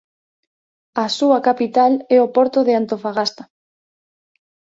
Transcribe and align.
A 1.03 1.05
súa 1.17 1.39
capital 1.47 1.91
é 2.15 2.17
o 2.25 2.31
porto 2.35 2.59
de 2.67 2.73
Antofagasta. 2.81 3.43